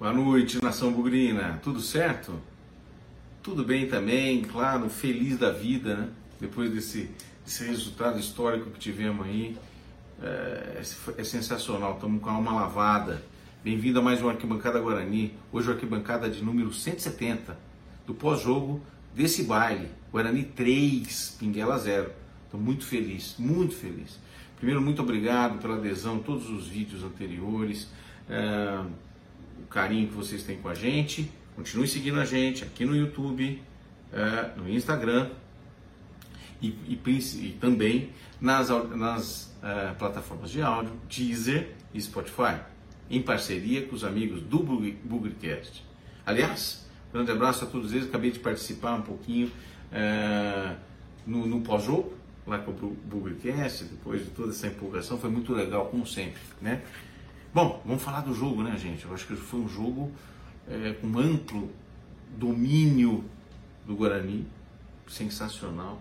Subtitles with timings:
[0.00, 1.60] Boa noite, nação bugrina.
[1.62, 2.40] Tudo certo?
[3.42, 6.08] Tudo bem também, claro, feliz da vida, né?
[6.40, 7.10] Depois desse,
[7.44, 9.58] desse resultado histórico que tivemos aí.
[10.22, 10.80] É,
[11.18, 13.22] é sensacional, estamos com a alma lavada.
[13.62, 15.34] Bem-vindo a mais um Arquibancada Guarani.
[15.52, 17.54] Hoje o Arquibancada de número 170
[18.06, 18.80] do pós-jogo
[19.14, 19.90] desse baile.
[20.10, 22.10] Guarani 3, Pinguela 0.
[22.46, 24.18] Estou muito feliz, muito feliz.
[24.56, 27.86] Primeiro, muito obrigado pela adesão todos os vídeos anteriores.
[28.30, 28.82] É,
[29.62, 31.30] o carinho que vocês têm com a gente.
[31.56, 33.62] Continue seguindo a gente aqui no YouTube,
[34.12, 35.30] é, no Instagram
[36.60, 42.60] e, e, e também nas, nas é, plataformas de áudio, Deezer e Spotify,
[43.10, 45.84] em parceria com os amigos do Bugrecast.
[46.24, 48.06] Aliás, um grande abraço a todos eles.
[48.06, 49.50] Acabei de participar um pouquinho
[49.92, 50.76] é,
[51.26, 52.14] no, no pós-jogo,
[52.46, 55.18] lá com o Bugrecast, depois de toda essa empolgação.
[55.18, 56.82] Foi muito legal, como sempre, né?
[57.52, 59.04] Bom, vamos falar do jogo, né, gente?
[59.04, 60.12] Eu acho que foi um jogo
[60.68, 61.68] é, com amplo
[62.38, 63.24] domínio
[63.84, 64.46] do Guarani,
[65.08, 66.00] sensacional.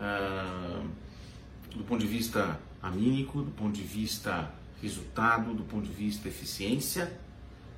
[0.00, 0.82] Ah,
[1.74, 7.12] do ponto de vista amínico, do ponto de vista resultado, do ponto de vista eficiência,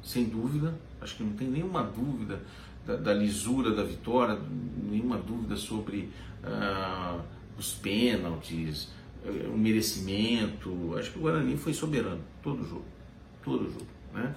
[0.00, 0.78] sem dúvida.
[1.00, 2.40] Acho que não tem nenhuma dúvida
[2.86, 4.38] da, da lisura da vitória,
[4.80, 6.08] nenhuma dúvida sobre
[6.44, 7.20] ah,
[7.58, 8.92] os pênaltis,
[9.24, 10.96] eh, o merecimento.
[10.96, 12.97] Acho que o Guarani foi soberano todo o jogo
[13.42, 13.86] todo jogo.
[14.12, 14.34] Né?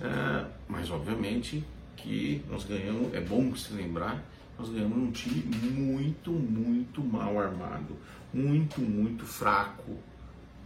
[0.00, 1.64] É, mas obviamente
[1.96, 4.22] que nós ganhamos, é bom se lembrar,
[4.58, 7.96] nós ganhamos um time muito, muito mal armado,
[8.32, 9.96] muito, muito fraco,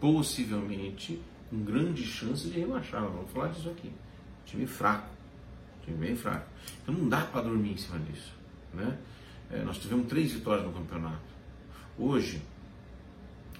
[0.00, 3.02] possivelmente com grande chance de rebaixar.
[3.02, 3.90] Vamos falar disso aqui.
[4.46, 5.08] Time fraco,
[5.84, 6.46] time bem fraco.
[6.82, 8.32] Então não dá para dormir em cima disso.
[8.72, 8.98] Né?
[9.50, 11.34] É, nós tivemos três vitórias no campeonato.
[11.98, 12.42] Hoje,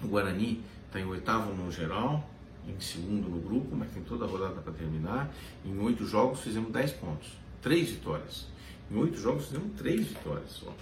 [0.03, 2.29] o Guarani está em oitavo no geral,
[2.67, 5.31] em segundo no grupo, mas tem toda a rodada para terminar.
[5.63, 7.29] Em oito jogos fizemos dez pontos,
[7.61, 8.47] três vitórias.
[8.91, 10.73] Em oito jogos fizemos três vitórias só.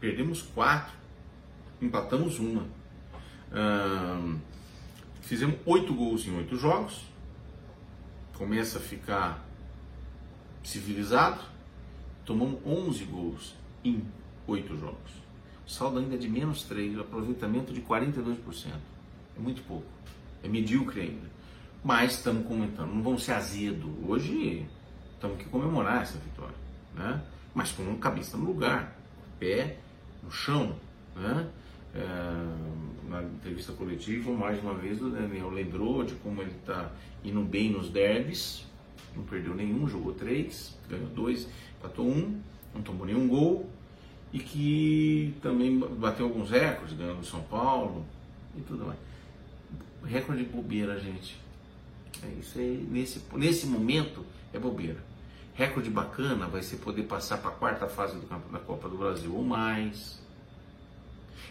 [0.00, 0.92] Perdemos quatro,
[1.80, 2.66] empatamos uma.
[5.20, 7.04] fizemos oito gols em oito jogos.
[8.34, 9.46] Começa a ficar
[10.64, 11.40] civilizado.
[12.24, 13.54] Tomamos 11 gols
[13.84, 14.02] em
[14.46, 15.10] oito jogos.
[15.66, 18.36] O saldo ainda é de menos 3, aproveitamento de 42%.
[19.36, 19.86] É muito pouco
[20.42, 21.30] é medíocre ainda.
[21.84, 23.92] Mas estamos comentando, não vamos ser azedo.
[24.06, 24.66] Hoje
[25.14, 26.54] estamos que comemorar essa vitória,
[26.94, 27.20] né?
[27.54, 28.96] Mas com a cabeça no lugar,
[29.38, 29.78] pé
[30.22, 30.76] no chão,
[31.16, 31.48] né?
[31.94, 36.90] É, na entrevista coletiva, mais uma vez o Daniel lembrou de como ele está
[37.22, 38.64] indo bem nos derbys,
[39.14, 41.46] não perdeu nenhum, jogou três, ganhou dois,
[41.78, 42.40] empatou um,
[42.74, 43.68] não tomou nenhum gol
[44.32, 48.06] e que também bateu alguns recordes, ganhando São Paulo
[48.56, 49.11] e tudo mais
[50.04, 51.40] recorde de bobeira, gente.
[52.22, 55.02] É isso aí, nesse, nesse momento é bobeira.
[55.54, 59.34] Recorde bacana vai ser poder passar para a quarta fase do da Copa do Brasil
[59.34, 60.20] ou mais.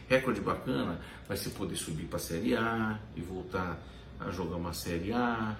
[0.07, 3.77] Recorde bacana vai ser poder subir para a Série A e voltar
[4.19, 5.55] a jogar uma Série A.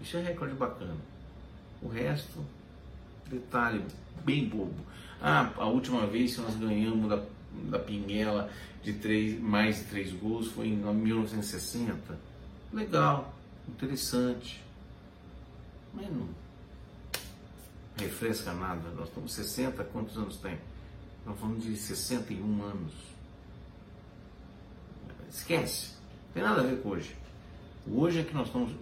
[0.00, 0.96] Isso é recorde bacana.
[1.82, 2.44] O resto,
[3.28, 3.84] detalhe
[4.24, 4.86] bem bobo.
[5.20, 7.22] Ah, a última vez que nós ganhamos da
[7.70, 8.50] da Pinguela
[8.84, 12.18] de três, mais de três gols foi em 1960.
[12.72, 13.34] Legal,
[13.68, 14.62] interessante.
[15.94, 16.28] Mas não
[17.96, 18.90] refresca nada.
[18.90, 20.58] Nós estamos 60, quantos anos tem?
[21.24, 22.92] Nós falando de 61 anos.
[25.30, 25.92] Esquece.
[26.26, 27.16] Não tem nada a ver com hoje.
[27.90, 28.72] Hoje é que nós estamos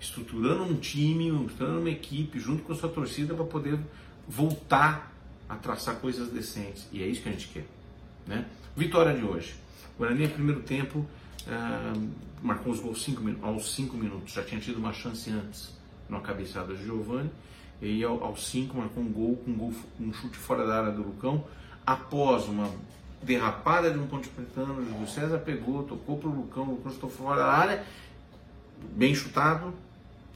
[0.00, 3.78] estruturando um time, estruturando uma equipe junto com a sua torcida para poder
[4.28, 5.12] voltar
[5.48, 6.86] a traçar coisas decentes.
[6.92, 7.66] E é isso que a gente quer.
[8.30, 8.46] Né?
[8.76, 9.56] Vitória de hoje.
[9.96, 12.08] O Guarani, primeiro tempo, uh,
[12.40, 14.32] marcou os gols cinco, aos 5 minutos.
[14.32, 15.74] Já tinha tido uma chance antes,
[16.08, 17.28] numa cabeçada de Giovanni.
[17.82, 21.44] E aos 5 marcou um gol um, gol, um chute fora da área do Lucão.
[21.84, 22.70] Após uma
[23.20, 27.10] derrapada de um ponte pretano, o César pegou, tocou para o Lucão, o Lucão chutou
[27.10, 27.84] fora da área,
[28.94, 29.74] bem chutado,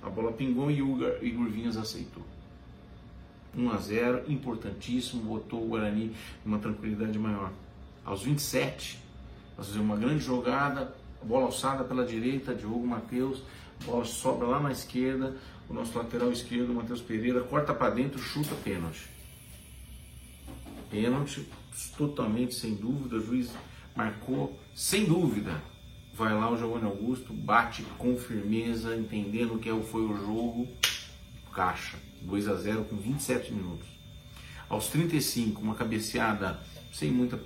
[0.03, 2.23] a bola pingou e o Igor Vinhas aceitou.
[3.57, 6.13] 1 a 0, importantíssimo, botou o Guarani
[6.45, 7.53] numa tranquilidade maior
[8.05, 8.99] aos 27,
[9.57, 13.43] nós fizemos uma grande jogada, bola alçada pela direita, Diogo Matheus,
[13.85, 15.37] bola sobra lá na esquerda,
[15.69, 19.09] o nosso lateral esquerdo, Matheus Pereira, corta para dentro, chuta pênalti.
[20.91, 21.49] Pênalti,
[21.97, 23.51] totalmente sem dúvida, o juiz
[23.97, 25.63] marcou sem dúvida.
[26.13, 30.69] Vai lá o Giovanni Augusto, bate com firmeza, entendendo que foi o jogo,
[31.53, 33.89] caixa, 2 a 0 com 27 minutos.
[34.69, 36.61] Aos 35, uma cabeceada
[36.93, 37.37] sem muita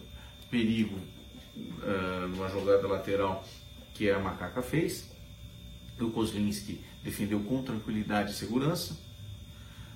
[0.50, 0.96] perigo
[1.56, 3.44] uh, numa jogada lateral
[3.94, 5.10] que a Macaca fez.
[6.00, 8.94] O Kozlinski defendeu com tranquilidade e segurança.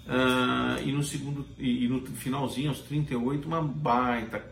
[0.04, 4.44] Uh, e no segundo e, e, no finalzinho, aos 38, uma baita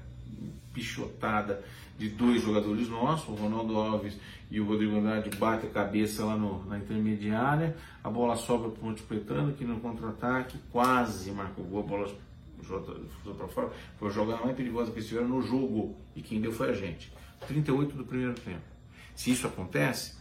[0.73, 1.65] pichotada
[1.99, 4.17] de dois jogadores nossos, o Ronaldo Alves
[4.51, 8.81] e o Rodrigo Andrade bate a cabeça lá no, na intermediária, a bola sobra para
[8.81, 12.11] o Montepetano, que no contra-ataque quase marcou a bola
[12.63, 16.71] fora, foi a jogada mais perigosa que eles tiveram no jogo, e quem deu foi
[16.71, 17.13] a gente.
[17.47, 18.63] 38 do primeiro tempo.
[19.15, 20.15] Se isso acontece,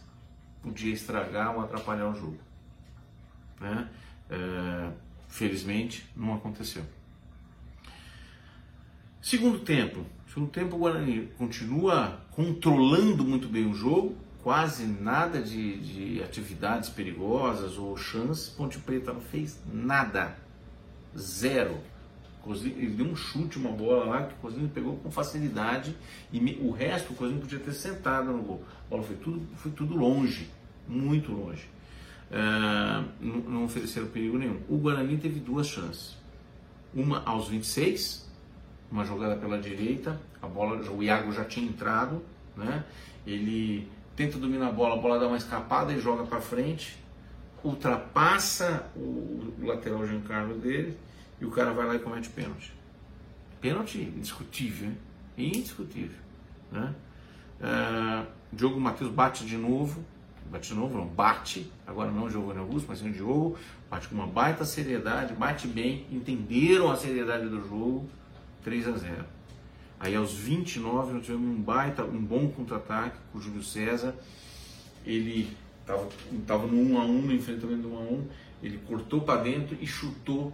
[0.62, 2.38] podia estragar ou atrapalhar o jogo.
[3.60, 3.88] Né?
[4.28, 4.90] É,
[5.28, 6.82] felizmente, não aconteceu.
[9.20, 10.04] Segundo tempo.
[10.32, 16.88] Segundo tempo, o Guarani continua controlando muito bem o jogo, quase nada de, de atividades
[16.88, 18.48] perigosas ou chances.
[18.48, 20.36] Ponte Preta não fez nada.
[21.16, 21.78] Zero.
[22.48, 25.94] Ele deu um chute, uma bola lá que o Cosino pegou com facilidade
[26.32, 28.64] e me, o resto o Cosino podia ter sentado no gol.
[28.86, 30.48] A bola foi tudo, foi tudo longe,
[30.88, 31.68] muito longe.
[32.30, 34.60] Uh, não, não ofereceram perigo nenhum.
[34.68, 36.16] O Guarani teve duas chances.
[36.94, 38.28] Uma aos 26,
[38.90, 42.22] uma jogada pela direita, a bola, o Iago já tinha entrado,
[42.56, 42.84] né?
[43.26, 46.96] Ele tenta dominar a bola, a bola dá uma escapada e joga para frente,
[47.62, 50.96] ultrapassa o, o lateral Giancarlo dele
[51.40, 52.72] e o cara vai lá e comete pênalti.
[53.60, 55.52] Pênalti indiscutível, hein?
[55.56, 56.18] indiscutível.
[56.70, 56.94] Né?
[57.60, 60.04] Uh, Diogo Matheus bate de novo,
[60.50, 63.58] bate de novo, não, bate, agora não o Giovanni Augusto, mas sim o Diogo,
[63.90, 68.08] bate com uma baita seriedade, bate bem, entenderam a seriedade do jogo,
[68.64, 69.24] 3 a 0.
[69.98, 74.14] Aí aos 29 nós tivemos um baita, um bom contra-ataque com o Júlio César,
[75.04, 75.54] ele
[76.32, 78.28] estava no 1 a 1 no enfrentamento do 1 a 1
[78.62, 80.52] ele cortou para dentro e chutou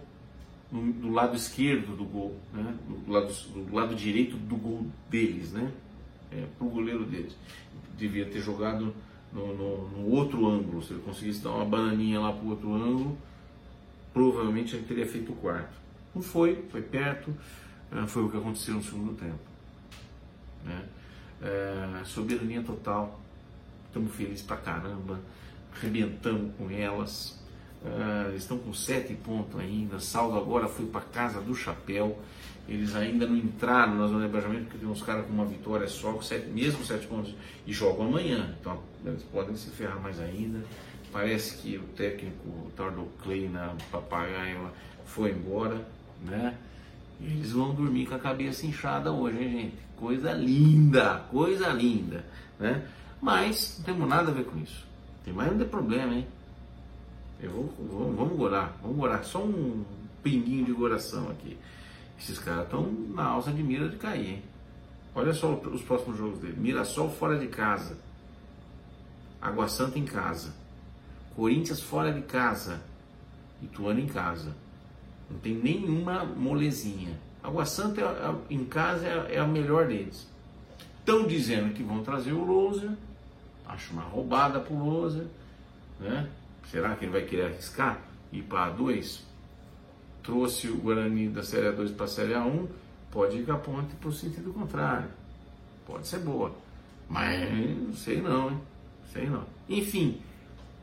[0.71, 2.75] no, do lado esquerdo do gol, né?
[2.87, 5.71] do, lado, do lado direito do gol deles, né?
[6.31, 7.35] É, o goleiro deles.
[7.97, 8.93] Devia ter jogado
[9.31, 12.73] no, no, no, outro ângulo, se ele conseguisse dar uma bananinha lá para o outro
[12.73, 13.17] ângulo,
[14.13, 15.75] provavelmente ele teria feito o quarto.
[16.13, 17.33] Não foi, foi perto,
[17.91, 19.39] é, foi o que aconteceu no segundo tempo.
[20.65, 20.83] Né?
[21.41, 23.19] É, soberania total,
[23.87, 25.19] estamos felizes pra caramba,
[25.75, 27.39] arrebentamos com elas,
[27.87, 29.99] Uh, estão com sete pontos ainda.
[29.99, 32.17] Saldo agora foi para casa do chapéu.
[32.67, 36.11] Eles ainda não entraram na zona de porque tem uns caras com uma vitória só,
[36.11, 37.33] com sete, mesmo sete pontos,
[37.65, 38.53] e jogam amanhã.
[38.59, 40.59] Então eles podem se ferrar mais ainda.
[41.11, 44.69] Parece que o técnico o Tardo Clay na papagaio
[45.05, 45.87] foi embora,
[46.25, 46.57] né?
[47.21, 49.77] Eles vão dormir com a cabeça inchada hoje, hein, gente?
[49.95, 52.23] Coisa linda, coisa linda,
[52.59, 52.85] né?
[53.21, 54.85] Mas não temos nada a ver com isso.
[55.23, 56.27] Tem mais um problema, hein?
[57.41, 59.23] Eu vou, vou, vamos orar, vamos orar.
[59.23, 59.83] Só um
[60.23, 61.57] pinguinho de oração aqui.
[62.19, 64.43] Esses caras estão na alça de mira de cair, hein?
[65.13, 66.57] Olha só os próximos jogos dele.
[66.59, 67.97] Mirassol fora de casa.
[69.41, 70.53] Água Santa em casa.
[71.35, 72.81] Corinthians fora de casa.
[73.61, 74.55] Ituano em casa.
[75.29, 77.19] Não tem nenhuma molezinha.
[77.43, 80.27] Água Santa é, é, em casa é, é a melhor deles.
[80.99, 82.91] Estão dizendo que vão trazer o Loser.
[83.65, 85.25] Acho uma roubada pro Loser.
[85.99, 86.29] Né?
[86.71, 88.01] Será que ele vai querer arriscar?
[88.31, 89.21] Ir para A2?
[90.21, 92.67] Trouxe o Guarani da Série A2 para a Série A1,
[93.09, 95.09] pode ir com a ponte para o sentido contrário.
[95.85, 96.53] Pode ser boa.
[97.09, 97.49] Mas
[97.79, 98.59] não sei não, hein?
[99.13, 99.45] Sei não.
[99.69, 100.19] Enfim,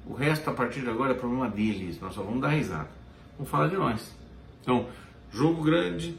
[0.07, 2.01] o resto a partir de agora é problema deles.
[2.01, 2.89] Nós só vamos dar risada.
[3.37, 4.15] Vamos falar de nós.
[4.63, 4.89] Então,
[5.31, 6.17] jogo grande,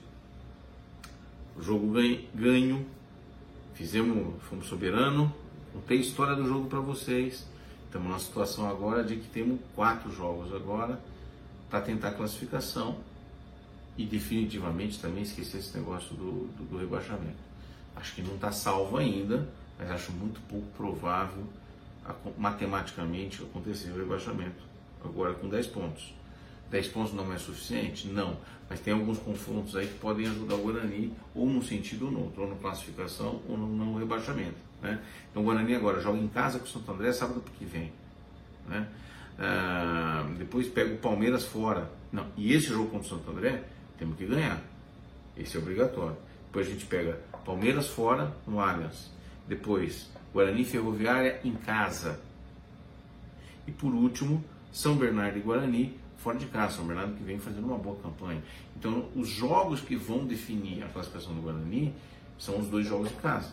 [1.60, 1.92] jogo
[2.36, 2.86] ganho,
[3.74, 5.34] fizemos, fomos soberano,
[5.74, 7.48] contei a história do jogo para vocês.
[7.96, 11.00] Estamos na situação agora de que temos quatro jogos agora
[11.70, 12.98] para tentar classificação
[13.98, 17.38] e definitivamente também esquecer esse negócio do, do, do rebaixamento.
[17.96, 19.48] Acho que não está salvo ainda,
[19.80, 21.46] mas acho muito pouco provável
[22.38, 24.62] matematicamente acontecer o rebaixamento.
[25.02, 26.14] Agora com 10 pontos.
[26.72, 28.08] 10 pontos não é suficiente?
[28.08, 28.38] Não.
[28.70, 32.24] Mas tem alguns confrontos aí que podem ajudar o Guarani, ou num sentido ou no
[32.24, 34.56] outro, ou na classificação ou no, rebaixamento.
[34.82, 35.00] Né?
[35.30, 37.92] Então o Guarani agora joga em casa com o Santo André sábado que vem.
[38.68, 38.88] Né?
[39.38, 41.90] Ah, depois pega o Palmeiras fora.
[42.12, 43.64] Não, e esse jogo contra o Santo André
[44.00, 44.62] temos que ganhar.
[45.38, 46.18] Esse é obrigatório.
[46.48, 49.12] Depois a gente pega Palmeiras fora no Allianz.
[49.48, 52.20] Depois Guarani Ferroviária em casa.
[53.68, 56.78] E por último, São Bernardo e Guarani fora de casa.
[56.78, 58.42] São Bernardo que vem fazendo uma boa campanha.
[58.78, 61.94] Então, os jogos que vão definir a classificação do Guarani
[62.38, 63.52] são os dois jogos de casa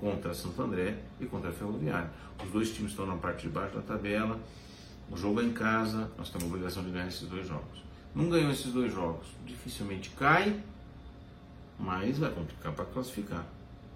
[0.00, 2.10] contra Santo André e contra a Ferroviária.
[2.44, 4.38] Os dois times estão na parte de baixo da tabela.
[5.10, 7.82] O jogo é em casa, nós temos a obrigação de ganhar esses dois jogos.
[8.14, 10.60] Não ganhou esses dois jogos, dificilmente cai,
[11.78, 13.44] mas vai complicar para classificar.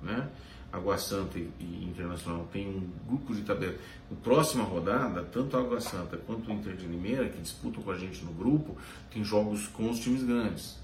[0.03, 0.29] Né?
[0.73, 3.75] Água Santa e, Internacional tem um grupo de tabela.
[4.11, 7.91] Na próxima rodada, tanto a Água Santa quanto o Inter de Limeira, que disputam com
[7.91, 8.77] a gente no grupo,
[9.11, 10.79] tem jogos com os times grandes.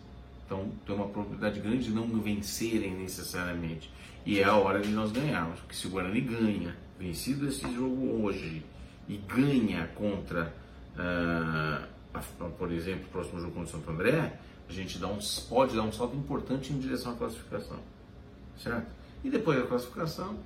[0.46, 3.90] Então tem uma probabilidade grande de não vencerem necessariamente.
[4.24, 5.60] E é a hora de nós ganharmos.
[5.60, 8.62] Porque se o Guarani ganha, vencido esse jogo hoje,
[9.08, 10.54] e ganha contra,
[10.96, 12.20] uh, a,
[12.58, 14.38] por exemplo, o próximo jogo contra o Santo André,
[14.68, 17.78] a gente dá um, pode dar um salto importante em direção à classificação.
[18.58, 18.86] Certo?
[19.24, 20.36] E depois da classificação,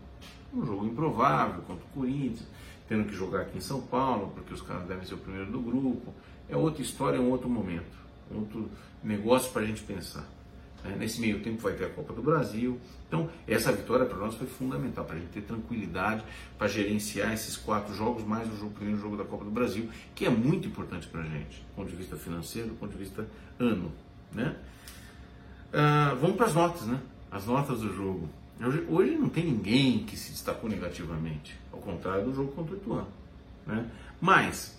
[0.55, 2.47] um jogo improvável contra o Corinthians,
[2.89, 5.61] tendo que jogar aqui em São Paulo, porque os caras devem ser o primeiro do
[5.61, 6.15] grupo.
[6.49, 7.99] É outra história, é um outro momento,
[8.35, 8.71] outro
[9.03, 10.25] negócio para a gente pensar.
[10.85, 12.79] É, nesse meio tempo vai ter a Copa do Brasil.
[13.09, 16.23] Então, essa vitória para nós foi fundamental, para a gente ter tranquilidade,
[16.57, 20.25] para gerenciar esses quatro jogos, mais o, jogo, primeiro jogo da Copa do Brasil, que
[20.25, 23.27] é muito importante para a gente, do ponto de vista financeiro, do ponto de vista
[23.59, 23.93] ano.
[24.33, 24.55] Né?
[25.73, 27.01] Ah, vamos para as notas, né?
[27.31, 28.29] As notas do jogo.
[28.61, 32.77] Hoje, hoje, não tem ninguém que se destacou negativamente, ao contrário do jogo contra o
[32.77, 33.09] Ituano.
[33.67, 33.89] Né?
[34.21, 34.77] Mas,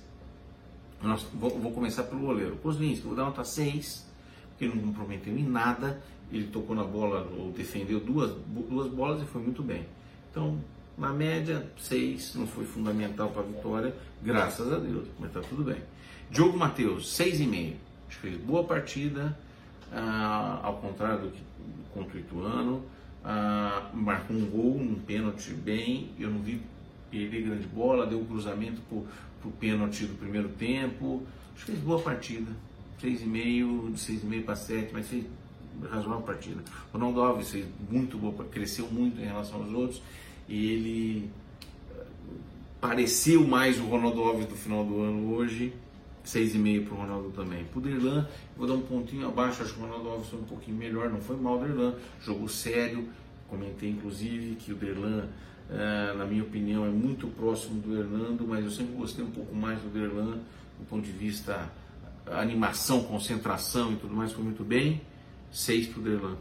[1.01, 2.57] nós, vou, vou, começar pelo goleiro.
[2.57, 4.05] Kozlinski, vou dar nota 6,
[4.49, 6.01] porque não comprometeu em nada.
[6.31, 8.31] Ele tocou na bola, ou defendeu duas,
[8.69, 9.85] duas bolas e foi muito bem.
[10.29, 10.59] Então,
[10.97, 15.63] na média, 6, não foi fundamental para a vitória, graças a Deus, mas está tudo
[15.63, 15.81] bem.
[16.29, 17.75] Diogo Matheus, 6,5.
[18.07, 19.37] Acho que fez boa partida,
[19.91, 21.41] ah, ao contrário do que
[21.93, 22.83] contra o Ituano.
[23.23, 26.09] Ah, marcou um gol, um pênalti bem.
[26.19, 26.61] Eu não vi
[27.11, 31.23] perder grande bola, deu um cruzamento para o pênalti do primeiro tempo.
[31.55, 32.51] Acho que fez boa partida.
[33.01, 35.25] 6,5, de 6,5 para 7, mas fez
[35.89, 36.61] razoável partida.
[36.89, 40.01] O Ronaldo Alves fez muito boa, cresceu muito em relação aos outros
[40.47, 41.29] e ele
[41.91, 42.03] eh,
[42.81, 45.73] pareceu mais o Ronaldo Alves do final do ano hoje.
[46.25, 47.63] 6,5 para o Ronaldo também.
[47.65, 50.43] Para o Derlan, vou dar um pontinho abaixo, acho que o Ronaldo Alves foi um
[50.43, 53.07] pouquinho melhor, não foi mal o Derlan, jogou sério,
[53.47, 55.27] comentei inclusive que o Derlan,
[55.69, 59.55] eh, na minha opinião, é muito próximo do Hernando, mas eu sempre gostei um pouco
[59.55, 60.37] mais do Derlan,
[60.77, 61.69] do ponto de vista
[62.31, 65.01] animação, concentração e tudo mais, foi muito bem.
[65.51, 66.37] 6 para o Derlan.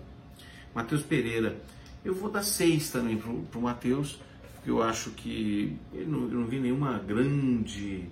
[0.75, 1.56] Matheus Pereira,
[2.04, 4.18] eu vou dar 6 também para o Matheus,
[4.54, 8.04] porque eu acho que eu não, eu não vi nenhuma grande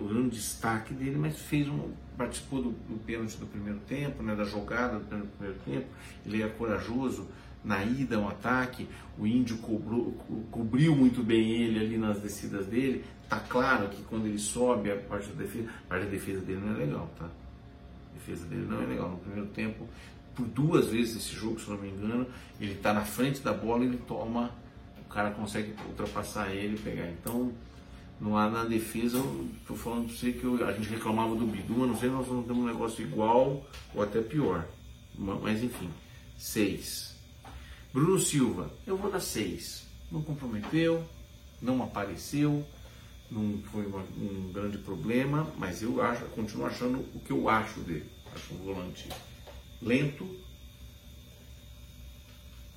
[0.00, 4.34] o grande destaque dele, mas fez um, participou do, do pênalti do primeiro tempo, né,
[4.34, 5.86] da jogada do primeiro tempo,
[6.26, 7.28] ele era corajoso
[7.64, 12.66] na ida ao ataque, o índio cobrou, co, cobriu muito bem ele ali nas descidas
[12.66, 16.40] dele, tá claro que quando ele sobe a parte da defesa, a parte da defesa
[16.40, 17.26] dele não é legal, tá?
[17.26, 19.86] A defesa dele não é legal, no primeiro tempo,
[20.34, 22.26] por duas vezes esse jogo, se não me engano,
[22.60, 24.50] ele está na frente da bola ele toma,
[25.00, 27.52] o cara consegue ultrapassar ele pegar, então
[28.22, 29.18] não há na defesa,
[29.60, 32.28] estou falando para você que eu, a gente reclamava do Bidu, não sei se nós
[32.28, 34.64] não temos um negócio igual ou até pior.
[35.18, 35.90] Mas enfim,
[36.38, 37.16] seis.
[37.92, 39.84] Bruno Silva, eu vou dar seis.
[40.10, 41.04] Não comprometeu,
[41.60, 42.64] não apareceu,
[43.28, 47.80] não foi uma, um grande problema, mas eu acho, continuo achando o que eu acho
[47.80, 48.08] dele.
[48.32, 49.08] Acho um volante
[49.80, 50.38] lento.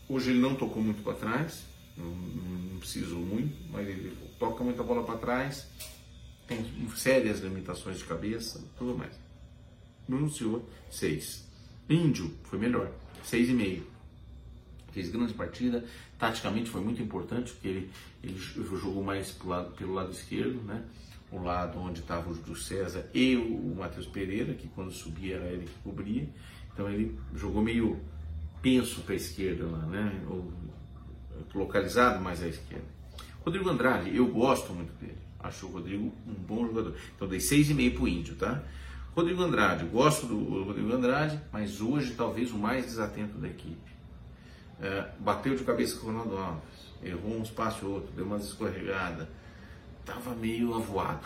[0.09, 1.63] Hoje ele não tocou muito para trás,
[1.97, 5.67] não, não preciso muito, mas ele toca muita bola para trás,
[6.47, 6.63] tem
[6.95, 9.13] sérias limitações de cabeça, tudo mais.
[10.31, 10.61] Silva,
[10.91, 11.45] 6.
[11.89, 12.91] Índio foi melhor,
[13.25, 13.81] 6,5.
[14.91, 15.83] Fez grande partida,
[16.17, 17.91] taticamente foi muito importante, porque ele,
[18.23, 20.85] ele jogou mais pelo lado, pelo lado esquerdo, né?
[21.31, 25.45] o lado onde estava o Júlio César e o Matheus Pereira, que quando subia era
[25.45, 26.27] ele que cobria.
[26.73, 27.99] Então ele jogou meio
[28.61, 30.21] penso para a esquerda lá, né?
[31.53, 32.85] Localizado mais à esquerda.
[33.45, 35.17] Rodrigo Andrade, eu gosto muito dele.
[35.39, 36.95] Acho o Rodrigo um bom jogador.
[37.15, 38.63] Então dei 6,5 para o Índio, tá?
[39.15, 43.95] Rodrigo Andrade, gosto do Rodrigo Andrade, mas hoje talvez o mais desatento da equipe.
[44.81, 48.35] É, bateu de cabeça com o Ronaldo Alves, errou um espaço ou outro, deu uma
[48.37, 49.29] escorregada,
[50.01, 51.25] estava meio avoado.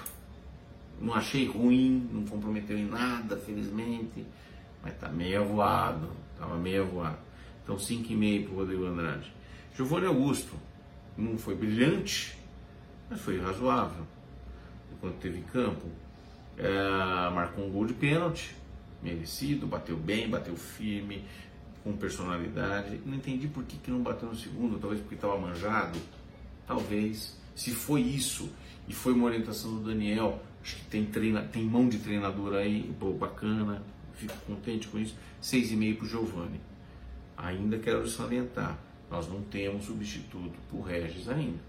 [1.01, 4.23] Não achei ruim, não comprometeu em nada, felizmente,
[4.83, 7.17] mas tá meio avoado, estava meio avoado.
[7.63, 9.33] Então 5,5 para Rodrigo Andrade.
[9.79, 10.57] Giovanni Augusto
[11.17, 12.37] não foi brilhante,
[13.09, 14.05] mas foi razoável
[14.91, 15.87] enquanto teve campo.
[16.57, 18.53] É, marcou um gol de pênalti,
[19.01, 21.23] merecido, bateu bem, bateu firme,
[21.81, 22.99] com personalidade.
[23.05, 25.97] Não entendi por que, que não bateu no segundo, talvez porque estava manjado.
[26.67, 27.39] Talvez.
[27.55, 28.49] Se foi isso
[28.85, 32.93] e foi uma orientação do Daniel, acho que tem, treina, tem mão de treinador aí,
[32.99, 33.81] pô, bacana,
[34.15, 35.15] fico contente com isso.
[35.41, 36.59] 6,5 para o Giovanni.
[37.37, 38.77] Ainda quero salientar
[39.09, 41.59] nós não temos substituto para o Regis ainda.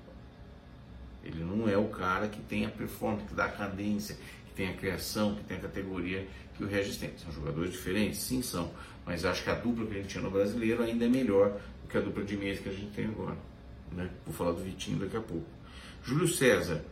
[1.24, 4.16] Ele não é o cara que tem a performance, que dá a cadência,
[4.46, 7.16] que tem a criação, que tem a categoria que o Regis tem.
[7.18, 8.20] São jogadores diferentes?
[8.20, 8.70] Sim, são.
[9.04, 11.88] Mas acho que a dupla que a gente tinha no brasileiro ainda é melhor do
[11.88, 13.36] que a dupla de meias que a gente tem agora.
[13.92, 14.08] Né?
[14.24, 15.46] Vou falar do Vitinho daqui a pouco.
[16.02, 16.82] Júlio César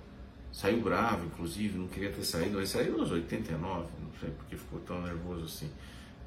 [0.53, 4.81] saiu bravo, inclusive, não queria ter saído, mas saiu aos 89, não sei porque ficou
[4.81, 5.71] tão nervoso assim.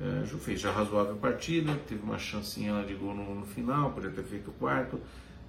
[0.01, 4.15] É, fez já razoável partida, teve uma chancinha lá de gol no, no final, poderia
[4.15, 4.99] ter feito o quarto,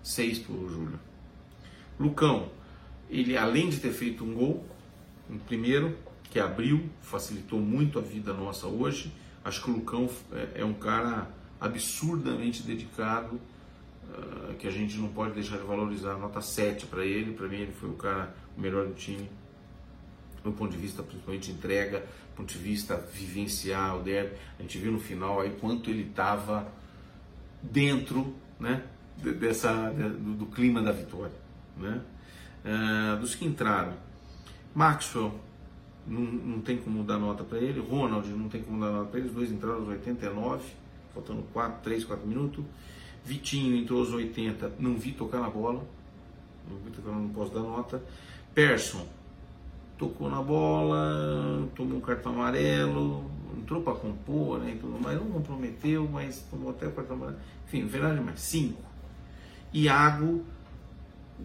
[0.02, 1.00] seis para o Júlio.
[1.98, 2.50] Lucão,
[3.08, 4.66] ele além de ter feito um gol,
[5.30, 5.96] um primeiro,
[6.30, 9.10] que abriu, facilitou muito a vida nossa hoje,
[9.42, 15.08] acho que o Lucão é, é um cara absurdamente dedicado, uh, que a gente não
[15.08, 18.60] pode deixar de valorizar, nota 7 para ele, para mim ele foi o cara o
[18.60, 19.30] melhor do time,
[20.42, 24.62] do ponto de vista principalmente de entrega, do ponto de vista vivenciar o derby, a
[24.62, 26.66] gente viu no final aí quanto ele estava
[27.62, 28.82] dentro, né,
[29.16, 31.42] dessa, do, do clima da vitória
[31.76, 32.00] né?
[32.64, 33.94] Uh, dos que entraram.
[34.74, 35.34] Maxwell,
[36.06, 37.80] não, não tem como dar nota para ele.
[37.80, 39.28] Ronald, não tem como dar nota para ele.
[39.28, 40.64] Os dois entraram aos 89,
[41.12, 42.64] faltando 4, 3, 4 minutos.
[43.24, 45.84] Vitinho entrou aos 80, não vi tocar na bola.
[46.68, 48.02] Não vi tocar, não posso dar nota.
[48.54, 49.06] Persson,
[49.98, 56.08] tocou na bola, tomou um cartão amarelo, entrou para compor, né, tudo mais, não comprometeu,
[56.10, 57.38] mas tomou até o cartão amarelo.
[57.66, 58.82] Enfim, verdade mais, 5.
[59.72, 60.44] Iago,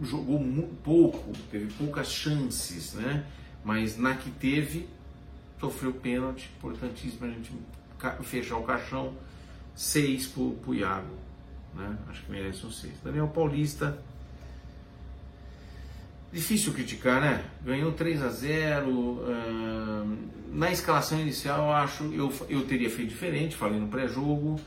[0.02, 0.40] jogou
[0.84, 3.26] pouco, teve poucas chances, né?
[3.64, 4.88] Mas na que teve,
[5.60, 7.52] sofreu pênalti, importantíssimo a gente
[8.24, 9.14] fechar o caixão.
[9.76, 11.16] Seis pro, pro Iago,
[11.76, 11.98] né?
[12.08, 12.96] Acho que merece um seis.
[13.04, 13.98] Daniel Paulista,
[16.38, 17.44] difícil criticar, né?
[17.64, 20.18] Ganhou 3 a 0 uh,
[20.52, 24.60] Na escalação inicial, acho eu, eu teria feito diferente, falei no pré-jogo.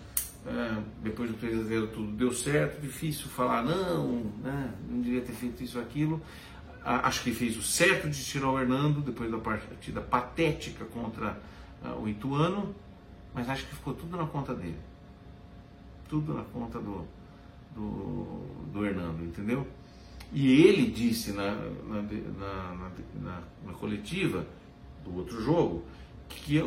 [0.47, 5.21] É, depois do 3 a 0 tudo deu certo, difícil falar não, né, não devia
[5.21, 6.21] ter feito isso aquilo.
[6.83, 11.39] acho que fez o certo de tirar o Hernando depois da partida patética contra
[11.85, 12.75] uh, o Ituano,
[13.35, 14.79] mas acho que ficou tudo na conta dele.
[16.09, 17.07] Tudo na conta do,
[17.75, 19.67] do, do Hernando, entendeu?
[20.33, 22.03] E ele disse na, na,
[23.21, 24.47] na, na, coletiva
[25.05, 25.85] do outro jogo
[26.29, 26.61] que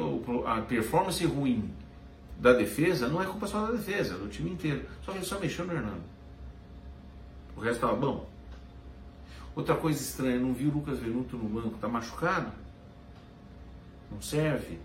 [0.45, 1.71] a performance ruim
[2.39, 4.85] da defesa não é culpa só da defesa, do time inteiro.
[5.01, 6.03] Só que ele só mexeu no Hernando.
[7.55, 8.27] O resto estava bom.
[9.55, 12.51] Outra coisa estranha, não vi o Lucas Venuto no banco, tá machucado?
[14.11, 14.79] Não serve?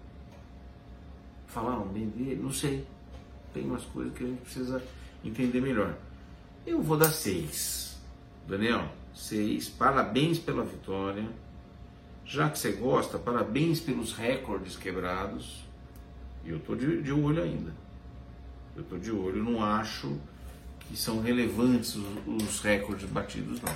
[1.46, 2.40] Falaram bem dele?
[2.40, 2.86] Não sei.
[3.52, 4.82] Tem umas coisas que a gente precisa
[5.24, 5.96] entender melhor.
[6.66, 7.87] Eu vou dar seis.
[8.48, 9.68] Daniel, seis.
[9.68, 11.28] Parabéns pela vitória.
[12.24, 15.64] Já que você gosta, parabéns pelos recordes quebrados.
[16.44, 17.74] E eu estou de, de, olho ainda.
[18.74, 20.18] Eu estou de olho, não acho
[20.80, 23.72] que são relevantes os, os recordes batidos, não.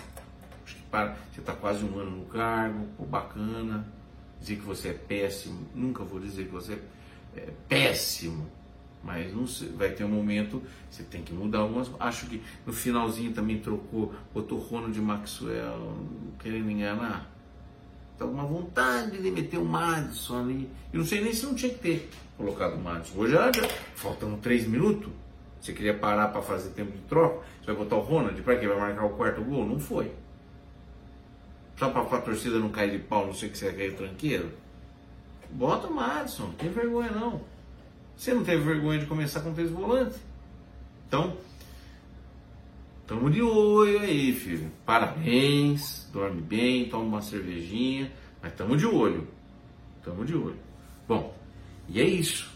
[0.65, 3.87] Acho que para, você está quase um ano no cargo, pô, bacana.
[4.41, 6.79] Dizer que você é péssimo, nunca vou dizer que você
[7.37, 8.51] é péssimo,
[9.03, 11.91] mas não sei, vai ter um momento, você tem que mudar algumas.
[11.99, 15.97] Acho que no finalzinho também trocou, botou Ronald Maxwell
[16.39, 17.31] querendo enganar.
[18.17, 20.71] Tá uma vontade de meter o Madison ali.
[20.93, 23.19] Eu não sei nem se não tinha que ter colocado o Madison.
[23.19, 23.51] Hoje já,
[23.97, 25.11] faltando 3 minutos.
[25.61, 27.45] Você queria parar para fazer tempo de troca?
[27.61, 28.67] Você vai botar o Ronald para quê?
[28.67, 29.67] Vai marcar o quarto gol?
[29.67, 30.13] Não foi.
[31.77, 34.51] Só para a torcida não cair de pau, não sei que você quer tranqueiro.
[35.51, 37.41] Bota o Madison, não tem vergonha não.
[38.17, 40.19] Você não teve vergonha de começar com três volantes.
[41.09, 41.37] Então,
[43.13, 44.73] Tamo de olho aí, filho.
[44.87, 49.29] Parabéns, dorme bem, toma uma cervejinha, mas tamo de olho.
[50.03, 50.57] Tamo de olho.
[51.07, 51.37] Bom,
[51.91, 52.51] e é isso,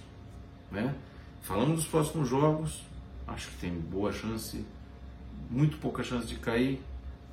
[0.71, 0.95] né?
[1.43, 2.83] Falando dos próximos jogos,
[3.27, 4.65] acho que tem boa chance,
[5.51, 6.81] muito pouca chance de cair,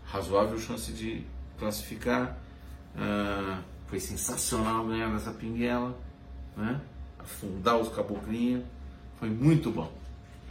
[0.04, 1.24] razoável chance de
[1.58, 2.38] classificar.
[2.94, 5.98] Ah, foi sensacional ganhar nessa pinguela,
[6.58, 6.82] né?
[7.24, 8.64] Afundar os caboclinhos,
[9.20, 9.92] foi muito bom,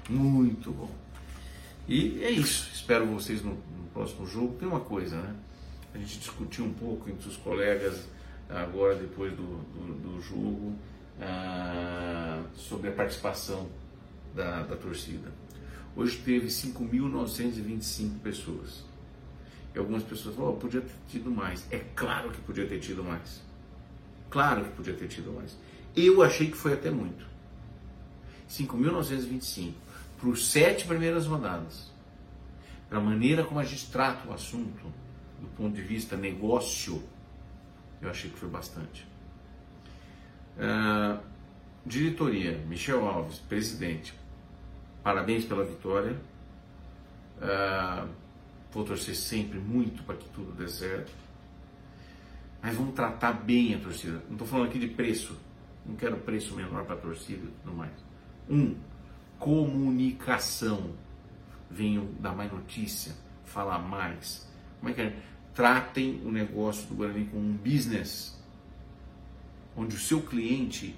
[0.08, 0.90] muito bom.
[1.86, 2.70] E é isso.
[2.72, 4.56] Espero vocês no, no, próximo jogo.
[4.58, 5.34] Tem uma coisa, né?
[5.94, 8.06] A gente discutiu um pouco entre os colegas
[8.48, 10.74] agora, depois do, do, do jogo,
[11.20, 13.68] ah, sobre a participação
[14.34, 15.30] da, da torcida.
[15.94, 18.84] Hoje teve 5.925 pessoas.
[19.74, 21.66] E algumas pessoas falaram, oh, podia ter tido mais.
[21.70, 23.42] É claro que podia ter tido mais.
[24.30, 25.56] Claro que podia ter tido mais.
[25.94, 27.26] Eu achei que foi até muito.
[28.48, 29.72] 5.925
[30.22, 31.90] para os sete primeiras rodadas,
[32.88, 34.84] para a maneira como a gente trata o assunto,
[35.40, 37.02] do ponto de vista negócio,
[38.00, 39.04] eu achei que foi bastante.
[40.56, 41.20] Uh,
[41.84, 44.14] diretoria, Michel Alves, presidente,
[45.02, 46.16] parabéns pela vitória.
[47.38, 48.08] Uh,
[48.70, 51.10] vou torcer sempre muito para que tudo dê certo.
[52.62, 54.22] Mas vamos tratar bem a torcida.
[54.26, 55.36] Não estou falando aqui de preço.
[55.84, 57.92] Não quero preço menor para a torcida e tudo mais.
[58.48, 58.76] Um,
[59.38, 60.94] comunicação.
[61.70, 63.14] Venham dar mais notícia,
[63.44, 64.46] falar mais.
[64.78, 65.16] Como é que é?
[65.54, 68.38] Tratem o negócio do Guarani como um business,
[69.76, 70.94] onde o seu cliente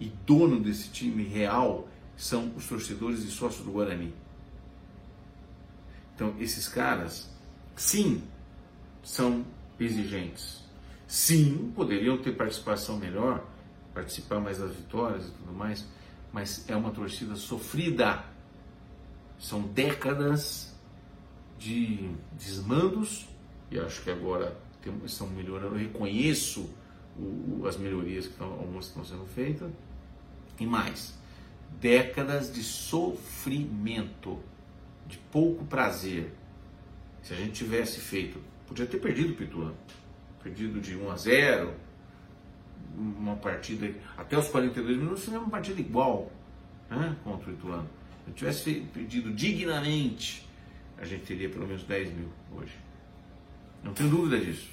[0.00, 4.12] e dono desse time real são os torcedores e sócios do Guarani.
[6.14, 7.30] Então, esses caras,
[7.76, 8.22] sim,
[9.04, 9.44] são
[9.78, 10.64] exigentes.
[11.06, 13.46] Sim, poderiam ter participação melhor,
[13.98, 15.84] participar mais das vitórias e tudo mais,
[16.32, 18.24] mas é uma torcida sofrida.
[19.40, 20.72] São décadas
[21.58, 23.28] de desmandos
[23.72, 24.56] e acho que agora
[25.04, 25.74] estão melhorando.
[25.74, 26.70] Eu reconheço
[27.66, 29.68] as melhorias que estão, algumas estão sendo feitas
[30.60, 31.18] e mais
[31.80, 34.38] décadas de sofrimento,
[35.06, 36.32] de pouco prazer.
[37.22, 39.76] Se a gente tivesse feito, podia ter perdido o Pituano,
[40.42, 41.87] perdido de 1 a 0,
[42.96, 46.32] uma partida, até os 42 minutos, fizemos uma partida igual
[46.90, 47.88] né, contra o Ituano.
[48.24, 50.46] Se gente tivesse perdido dignamente,
[50.98, 52.72] a gente teria pelo menos 10 mil hoje.
[53.82, 54.68] Não tenho dúvida disso.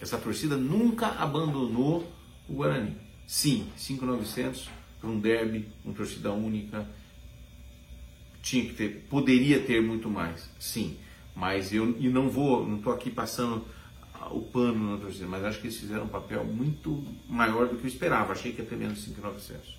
[0.00, 2.10] Essa torcida nunca abandonou
[2.48, 2.96] o Guarani.
[3.26, 4.68] Sim, 5,900
[5.00, 6.86] para um derby, uma torcida única.
[8.42, 10.98] Tinha que ter, poderia ter muito mais, sim.
[11.34, 13.64] Mas eu e não vou, não estou aqui passando
[14.30, 17.84] o pano na torcida, mas acho que eles fizeram um papel muito maior do que
[17.84, 18.32] eu esperava.
[18.32, 19.78] Achei que ia ter menos 5,900.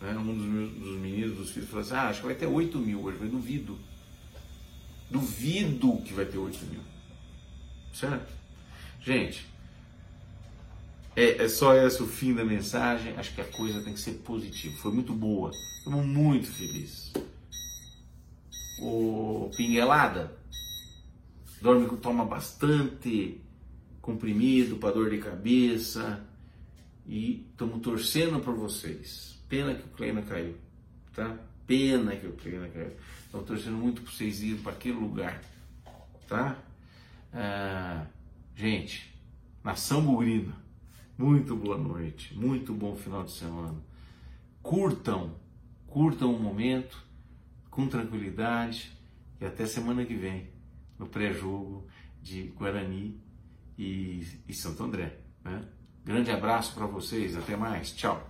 [0.00, 0.16] Né?
[0.16, 2.78] Um dos, meus, dos meninos, dos filhos, falou assim: ah, acho que vai ter 8
[2.78, 3.18] mil hoje.
[3.20, 3.78] Eu duvido.
[5.10, 6.80] Duvido que vai ter 8 mil.
[7.92, 8.32] Certo?
[9.00, 9.46] Gente,
[11.16, 13.14] é, é, só esse o fim da mensagem.
[13.16, 14.76] Acho que a coisa tem que ser positiva.
[14.76, 15.50] Foi muito boa.
[15.78, 17.12] Estamos muito felizes.
[18.80, 20.32] O Pinguelada
[21.60, 23.40] dorme, toma bastante
[24.00, 26.24] comprimido para dor de cabeça
[27.06, 29.42] e estamos torcendo por vocês.
[29.48, 30.56] Pena que o Kleina caiu,
[31.14, 31.36] tá?
[31.66, 32.92] Pena que o Kleina caiu.
[33.24, 35.42] Estamos torcendo muito para vocês irem para aquele lugar,
[36.26, 36.56] tá?
[37.32, 38.06] Ah,
[38.56, 39.14] gente,
[39.62, 40.54] nação bugrina,
[41.16, 43.76] muito boa noite, muito bom final de semana.
[44.62, 45.34] Curtam,
[45.86, 47.04] curtam o momento
[47.70, 48.92] com tranquilidade
[49.40, 50.57] e até semana que vem
[50.98, 51.86] no pré-jogo
[52.22, 53.20] de Guarani
[53.76, 55.18] e, e Santo André.
[55.44, 55.62] Né?
[56.04, 58.27] Grande abraço para vocês, até mais, tchau.